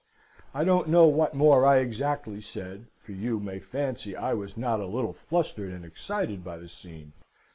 I 0.51 0.63
don't 0.63 0.87
know 0.87 1.05
what 1.05 1.35
more 1.35 1.63
I 1.63 1.77
exactly 1.77 2.41
said, 2.41 2.87
for 3.03 3.11
you 3.11 3.39
may 3.39 3.59
fancy 3.59 4.15
I 4.15 4.33
was 4.33 4.57
not 4.57 4.79
a 4.79 4.87
little 4.87 5.13
flustered 5.13 5.71
and 5.71 5.85
excited 5.85 6.43
by 6.43 6.57
the 6.57 6.69
scene. 6.69 7.13